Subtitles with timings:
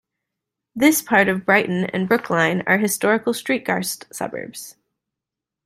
[0.75, 4.75] This part of Brighton and Brookline are historical streetcar suburbs.